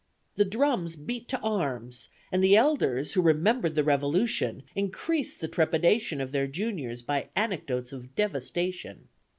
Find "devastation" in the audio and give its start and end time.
8.15-9.09